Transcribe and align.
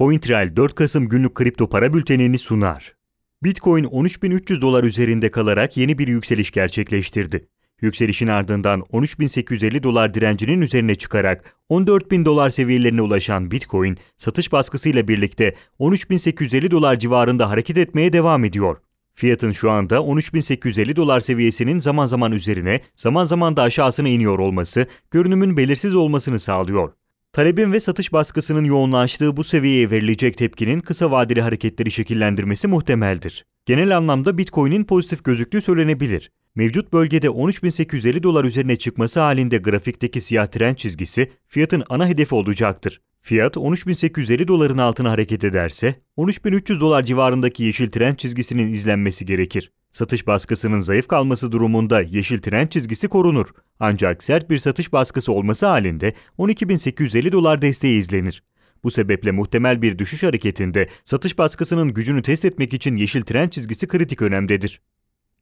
CoinTrail 0.00 0.56
4 0.56 0.74
Kasım 0.74 1.08
günlük 1.08 1.34
kripto 1.34 1.68
para 1.68 1.92
bültenini 1.94 2.38
sunar. 2.38 2.94
Bitcoin 3.42 3.84
13.300 3.84 4.60
dolar 4.60 4.84
üzerinde 4.84 5.30
kalarak 5.30 5.76
yeni 5.76 5.98
bir 5.98 6.08
yükseliş 6.08 6.50
gerçekleştirdi. 6.50 7.48
Yükselişin 7.80 8.26
ardından 8.26 8.80
13.850 8.80 9.82
dolar 9.82 10.14
direncinin 10.14 10.60
üzerine 10.60 10.94
çıkarak 10.94 11.54
14.000 11.70 12.24
dolar 12.24 12.50
seviyelerine 12.50 13.02
ulaşan 13.02 13.50
Bitcoin, 13.50 13.98
satış 14.16 14.52
baskısıyla 14.52 15.08
birlikte 15.08 15.54
13.850 15.80 16.70
dolar 16.70 16.96
civarında 16.96 17.50
hareket 17.50 17.78
etmeye 17.78 18.12
devam 18.12 18.44
ediyor. 18.44 18.76
Fiyatın 19.14 19.52
şu 19.52 19.70
anda 19.70 19.96
13.850 19.96 20.96
dolar 20.96 21.20
seviyesinin 21.20 21.78
zaman 21.78 22.06
zaman 22.06 22.32
üzerine, 22.32 22.80
zaman 22.96 23.24
zaman 23.24 23.56
da 23.56 23.62
aşağısına 23.62 24.08
iniyor 24.08 24.38
olması, 24.38 24.86
görünümün 25.10 25.56
belirsiz 25.56 25.94
olmasını 25.94 26.38
sağlıyor. 26.38 26.92
Talebin 27.32 27.72
ve 27.72 27.80
satış 27.80 28.12
baskısının 28.12 28.64
yoğunlaştığı 28.64 29.36
bu 29.36 29.44
seviyeye 29.44 29.90
verilecek 29.90 30.38
tepkinin 30.38 30.80
kısa 30.80 31.10
vadeli 31.10 31.40
hareketleri 31.42 31.90
şekillendirmesi 31.90 32.68
muhtemeldir. 32.68 33.46
Genel 33.66 33.96
anlamda 33.96 34.38
Bitcoin'in 34.38 34.84
pozitif 34.84 35.24
gözüktüğü 35.24 35.60
söylenebilir. 35.60 36.30
Mevcut 36.54 36.92
bölgede 36.92 37.26
13.850 37.26 38.22
dolar 38.22 38.44
üzerine 38.44 38.76
çıkması 38.76 39.20
halinde 39.20 39.58
grafikteki 39.58 40.20
siyah 40.20 40.46
trend 40.46 40.76
çizgisi 40.76 41.30
fiyatın 41.48 41.84
ana 41.88 42.08
hedefi 42.08 42.34
olacaktır. 42.34 43.00
Fiyat 43.20 43.56
13.850 43.56 44.48
doların 44.48 44.78
altına 44.78 45.10
hareket 45.10 45.44
ederse 45.44 45.94
13.300 46.18 46.80
dolar 46.80 47.02
civarındaki 47.02 47.62
yeşil 47.62 47.90
trend 47.90 48.16
çizgisinin 48.16 48.72
izlenmesi 48.72 49.26
gerekir. 49.26 49.72
Satış 49.90 50.26
baskısının 50.26 50.78
zayıf 50.78 51.08
kalması 51.08 51.52
durumunda 51.52 52.00
yeşil 52.00 52.38
trend 52.38 52.68
çizgisi 52.68 53.08
korunur. 53.08 53.46
Ancak 53.80 54.24
sert 54.24 54.50
bir 54.50 54.58
satış 54.58 54.92
baskısı 54.92 55.32
olması 55.32 55.66
halinde 55.66 56.14
12.850 56.38 57.32
dolar 57.32 57.62
desteği 57.62 57.98
izlenir. 57.98 58.42
Bu 58.84 58.90
sebeple 58.90 59.30
muhtemel 59.30 59.82
bir 59.82 59.98
düşüş 59.98 60.22
hareketinde 60.22 60.88
satış 61.04 61.38
baskısının 61.38 61.94
gücünü 61.94 62.22
test 62.22 62.44
etmek 62.44 62.74
için 62.74 62.96
yeşil 62.96 63.22
trend 63.22 63.50
çizgisi 63.50 63.86
kritik 63.88 64.22
önemdedir. 64.22 64.80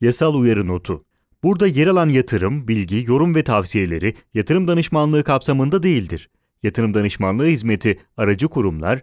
Yasal 0.00 0.34
uyarı 0.34 0.66
notu 0.66 1.04
Burada 1.44 1.66
yer 1.66 1.86
alan 1.86 2.08
yatırım, 2.08 2.68
bilgi, 2.68 3.04
yorum 3.06 3.34
ve 3.34 3.44
tavsiyeleri 3.44 4.14
yatırım 4.34 4.68
danışmanlığı 4.68 5.24
kapsamında 5.24 5.82
değildir. 5.82 6.30
Yatırım 6.62 6.94
danışmanlığı 6.94 7.46
hizmeti 7.46 7.98
aracı 8.16 8.48
kurumlar, 8.48 9.02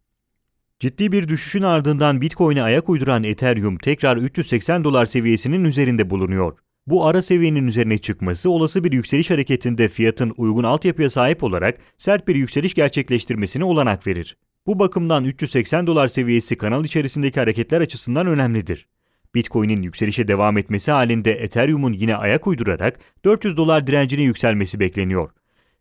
Ciddi 0.81 1.11
bir 1.11 1.27
düşüşün 1.27 1.61
ardından 1.61 2.21
Bitcoin'e 2.21 2.63
ayak 2.63 2.89
uyduran 2.89 3.23
Ethereum 3.23 3.77
tekrar 3.77 4.17
380 4.17 4.83
dolar 4.83 5.05
seviyesinin 5.05 5.63
üzerinde 5.63 6.09
bulunuyor. 6.09 6.57
Bu 6.87 7.05
ara 7.05 7.21
seviyenin 7.21 7.67
üzerine 7.67 7.97
çıkması 7.97 8.49
olası 8.49 8.83
bir 8.83 8.91
yükseliş 8.91 9.31
hareketinde 9.31 9.87
fiyatın 9.87 10.33
uygun 10.37 10.63
altyapıya 10.63 11.09
sahip 11.09 11.43
olarak 11.43 11.77
sert 11.97 12.27
bir 12.27 12.35
yükseliş 12.35 12.73
gerçekleştirmesine 12.73 13.63
olanak 13.63 14.07
verir. 14.07 14.37
Bu 14.67 14.79
bakımdan 14.79 15.23
380 15.25 15.87
dolar 15.87 16.07
seviyesi 16.07 16.55
kanal 16.55 16.85
içerisindeki 16.85 17.39
hareketler 17.39 17.81
açısından 17.81 18.27
önemlidir. 18.27 18.87
Bitcoin'in 19.35 19.81
yükselişe 19.81 20.27
devam 20.27 20.57
etmesi 20.57 20.91
halinde 20.91 21.31
Ethereum'un 21.31 21.93
yine 21.93 22.15
ayak 22.15 22.47
uydurarak 22.47 22.99
400 23.25 23.57
dolar 23.57 23.87
direncine 23.87 24.21
yükselmesi 24.21 24.79
bekleniyor. 24.79 25.29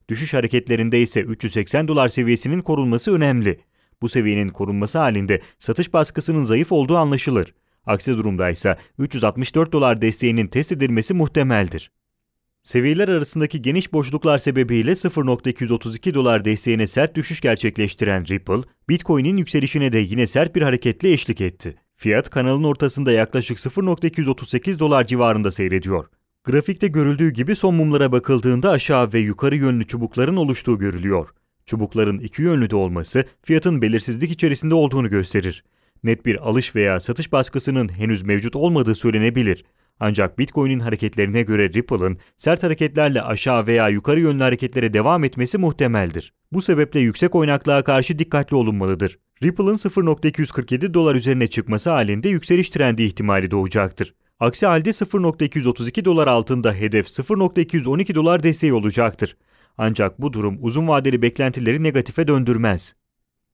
Düşüş 0.09 0.35
hareketlerinde 0.35 1.01
ise 1.01 1.21
380 1.21 1.89
dolar 1.89 2.09
seviyesinin 2.09 2.61
korunması 2.61 3.15
önemli. 3.15 3.61
Bu 4.03 4.09
seviyenin 4.09 4.49
korunması 4.49 4.99
halinde 4.99 5.41
satış 5.59 5.93
baskısının 5.93 6.43
zayıf 6.43 6.73
olduğu 6.73 6.97
anlaşılır. 6.97 7.55
Aksi 7.87 8.17
durumda 8.17 8.51
ise 8.51 8.77
364 8.99 9.73
dolar 9.73 10.03
desteğinin 10.03 10.47
test 10.47 10.73
edilmesi 10.73 11.15
muhtemeldir. 11.15 11.91
Seviyeler 12.63 13.09
arasındaki 13.09 13.63
geniş 13.63 13.93
boşluklar 13.93 14.39
sebebiyle 14.39 14.91
0.232 14.91 16.15
dolar 16.15 16.45
desteğine 16.45 16.87
sert 16.87 17.15
düşüş 17.15 17.41
gerçekleştiren 17.41 18.27
Ripple, 18.29 18.63
Bitcoin'in 18.89 19.37
yükselişine 19.37 19.93
de 19.93 19.99
yine 19.99 20.27
sert 20.27 20.57
bir 20.57 20.63
hareketle 20.63 21.13
eşlik 21.13 21.41
etti. 21.41 21.77
Fiyat 21.97 22.31
kanalın 22.31 22.65
ortasında 22.65 23.13
yaklaşık 23.13 23.59
0.238 23.59 24.79
dolar 24.79 25.07
civarında 25.07 25.51
seyrediyor. 25.51 26.07
Grafikte 26.45 26.89
görüldüğü 26.89 27.31
gibi 27.31 27.57
son 27.57 27.75
mumlara 27.75 28.13
bakıldığında 28.13 28.71
aşağı 28.71 29.13
ve 29.13 29.19
yukarı 29.19 29.57
yönlü 29.57 29.87
çubukların 29.87 30.37
oluştuğu 30.37 30.79
görülüyor. 30.79 31.29
Çubukların 31.71 32.19
iki 32.19 32.43
yönlü 32.43 32.71
de 32.71 32.77
olması 32.77 33.25
fiyatın 33.43 33.83
belirsizlik 33.83 34.31
içerisinde 34.31 34.75
olduğunu 34.75 35.11
gösterir. 35.11 35.65
Net 36.05 36.27
bir 36.27 36.49
alış 36.49 36.77
veya 36.77 37.01
satış 37.01 37.33
baskısının 37.33 37.89
henüz 37.89 38.23
mevcut 38.23 38.57
olmadığı 38.57 38.95
söylenebilir. 38.95 39.65
Ancak 40.01 40.39
Bitcoin'in 40.39 40.81
hareketlerine 40.81 41.43
göre 41.43 41.73
Ripple'ın 41.73 42.19
sert 42.39 42.63
hareketlerle 42.63 43.23
aşağı 43.23 43.67
veya 43.67 43.89
yukarı 43.89 44.21
yönlü 44.21 44.43
hareketlere 44.43 44.93
devam 44.93 45.25
etmesi 45.25 45.59
muhtemeldir. 45.59 46.33
Bu 46.53 46.63
sebeple 46.63 47.01
yüksek 47.01 47.35
oynaklığa 47.35 47.85
karşı 47.85 48.19
dikkatli 48.19 48.57
olunmalıdır. 48.57 49.19
Ripple'ın 49.43 49.77
0.247 49.77 50.95
dolar 50.95 51.15
üzerine 51.15 51.47
çıkması 51.47 51.91
halinde 51.91 52.29
yükseliş 52.29 52.71
trendi 52.71 53.03
ihtimali 53.03 53.51
doğacaktır. 53.51 54.15
Aksi 54.41 54.67
halde 54.67 54.91
0.232 54.91 56.05
dolar 56.05 56.27
altında 56.27 56.73
hedef 56.73 57.07
0.212 57.07 58.15
dolar 58.15 58.43
desteği 58.43 58.73
olacaktır. 58.73 59.37
Ancak 59.83 60.21
bu 60.21 60.33
durum 60.33 60.59
uzun 60.61 60.89
vadeli 60.89 61.23
beklentileri 61.23 61.83
negatife 61.83 62.29
döndürmez. 62.29 62.95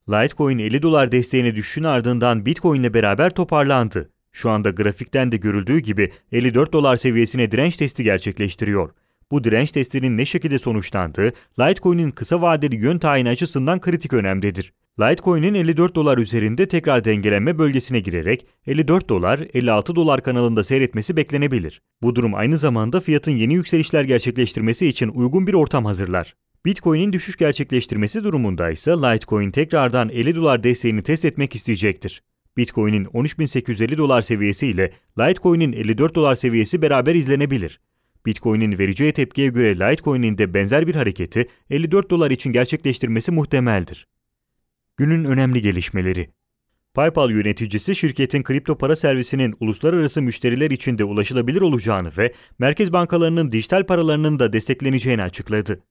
Litecoin 0.08 0.58
50 0.58 0.82
dolar 0.82 1.12
desteğine 1.12 1.56
düşüşün 1.56 1.84
ardından 1.84 2.46
Bitcoin 2.46 2.80
ile 2.80 2.94
beraber 2.94 3.30
toparlandı. 3.30 4.10
Şu 4.32 4.50
anda 4.50 4.70
grafikten 4.70 5.32
de 5.32 5.36
görüldüğü 5.36 5.78
gibi 5.78 6.12
54 6.32 6.72
dolar 6.72 6.96
seviyesine 6.96 7.50
direnç 7.50 7.76
testi 7.76 8.04
gerçekleştiriyor. 8.04 8.90
Bu 9.30 9.44
direnç 9.44 9.72
testinin 9.72 10.16
ne 10.16 10.24
şekilde 10.24 10.58
sonuçlandığı 10.58 11.32
Litecoin'in 11.60 12.10
kısa 12.10 12.42
vadeli 12.42 12.76
yön 12.76 12.98
tayini 12.98 13.28
açısından 13.28 13.80
kritik 13.80 14.12
önemdedir. 14.12 14.72
Litecoin'in 15.00 15.54
54 15.54 15.94
dolar 15.94 16.18
üzerinde 16.18 16.68
tekrar 16.68 17.04
dengelenme 17.04 17.58
bölgesine 17.58 18.00
girerek 18.00 18.46
54 18.66 19.08
dolar 19.08 19.46
56 19.54 19.96
dolar 19.96 20.22
kanalında 20.22 20.64
seyretmesi 20.64 21.16
beklenebilir. 21.16 21.82
Bu 22.02 22.14
durum 22.14 22.34
aynı 22.34 22.56
zamanda 22.56 23.00
fiyatın 23.00 23.32
yeni 23.32 23.54
yükselişler 23.54 24.04
gerçekleştirmesi 24.04 24.86
için 24.86 25.08
uygun 25.08 25.46
bir 25.46 25.54
ortam 25.54 25.84
hazırlar. 25.84 26.34
Bitcoin'in 26.64 27.12
düşüş 27.12 27.36
gerçekleştirmesi 27.36 28.24
durumunda 28.24 28.70
ise 28.70 28.90
Litecoin 28.90 29.50
tekrardan 29.50 30.08
50 30.08 30.36
dolar 30.36 30.62
desteğini 30.62 31.02
test 31.02 31.24
etmek 31.24 31.54
isteyecektir. 31.54 32.22
Bitcoin'in 32.56 33.04
13.850 33.04 33.96
dolar 33.96 34.22
seviyesi 34.22 34.66
ile 34.66 34.92
Litecoin'in 35.18 35.72
54 35.72 36.14
dolar 36.14 36.34
seviyesi 36.34 36.82
beraber 36.82 37.14
izlenebilir. 37.14 37.80
Bitcoin'in 38.26 38.78
vereceği 38.78 39.12
tepkiye 39.12 39.48
göre 39.48 39.74
Litecoin'in 39.74 40.38
de 40.38 40.54
benzer 40.54 40.86
bir 40.86 40.94
hareketi 40.94 41.48
54 41.70 42.10
dolar 42.10 42.30
için 42.30 42.52
gerçekleştirmesi 42.52 43.32
muhtemeldir. 43.32 44.06
Günün 44.96 45.24
önemli 45.24 45.62
gelişmeleri 45.62 46.30
PayPal 46.94 47.30
yöneticisi 47.30 47.96
şirketin 47.96 48.42
kripto 48.42 48.78
para 48.78 48.96
servisinin 48.96 49.54
uluslararası 49.60 50.22
müşteriler 50.22 50.70
için 50.70 50.98
de 50.98 51.04
ulaşılabilir 51.04 51.60
olacağını 51.60 52.10
ve 52.18 52.32
merkez 52.58 52.92
bankalarının 52.92 53.52
dijital 53.52 53.86
paralarının 53.86 54.38
da 54.38 54.52
destekleneceğini 54.52 55.22
açıkladı. 55.22 55.82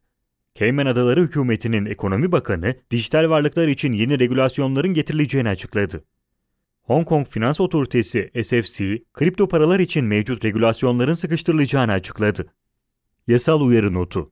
Cayman 0.56 0.86
Adaları 0.86 1.22
hükümetinin 1.22 1.86
ekonomi 1.86 2.32
bakanı, 2.32 2.76
dijital 2.92 3.30
varlıklar 3.30 3.68
için 3.68 3.94
yeni 3.94 4.20
regülasyonların 4.20 4.94
getirileceğini 4.94 5.50
açıkladı. 5.50 6.06
Hong 6.82 7.08
Kong 7.08 7.28
Finans 7.28 7.60
Otoritesi 7.60 8.32
SFC, 8.44 9.04
kripto 9.14 9.48
paralar 9.48 9.80
için 9.80 10.06
mevcut 10.06 10.46
regülasyonların 10.46 11.14
sıkıştırılacağını 11.14 11.92
açıkladı. 11.92 12.48
Yasal 13.28 13.62
uyarı 13.62 13.94
notu 13.94 14.32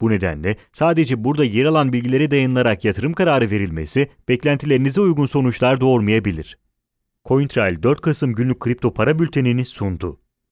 Bu 0.00 0.10
nedenle 0.10 0.56
sadece 0.72 1.24
burada 1.24 1.44
yer 1.44 1.64
alan 1.64 1.92
bilgilere 1.92 2.30
dayanılarak 2.30 2.84
yatırım 2.84 3.12
kararı 3.12 3.50
verilmesi 3.50 4.08
beklentilerinize 4.28 5.00
uygun 5.00 5.26
sonuçlar 5.26 5.80
doğurmayabilir. 5.80 6.58
CoinTrail 7.24 7.82
4 7.82 8.00
Kasım 8.00 8.34
günlük 8.34 8.60
kripto 8.60 8.94
para 8.94 9.18
bültenini 9.18 9.64
sundu. 9.64 10.20